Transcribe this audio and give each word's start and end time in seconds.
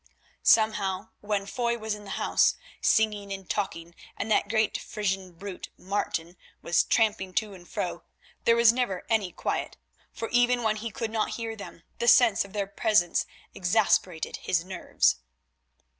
Somehow, 0.41 1.09
when 1.19 1.45
Foy 1.45 1.77
was 1.77 1.93
in 1.93 2.05
the 2.05 2.09
house, 2.17 2.55
singing 2.81 3.31
and 3.31 3.47
talking, 3.47 3.93
and 4.17 4.31
that 4.31 4.49
great 4.49 4.75
Frisian 4.75 5.33
brute, 5.33 5.69
Martin, 5.77 6.37
was 6.63 6.83
tramping 6.83 7.35
to 7.35 7.53
and 7.53 7.67
fro, 7.69 8.01
there 8.45 8.55
was 8.55 8.73
never 8.73 9.03
any 9.11 9.31
quiet, 9.31 9.77
for 10.11 10.27
even 10.29 10.63
when 10.63 10.77
he 10.77 10.89
could 10.89 11.11
not 11.11 11.35
hear 11.37 11.55
them, 11.55 11.83
the 11.99 12.07
sense 12.07 12.43
of 12.43 12.51
their 12.51 12.65
presence 12.65 13.27
exasperated 13.53 14.37
his 14.37 14.65
nerves. 14.65 15.17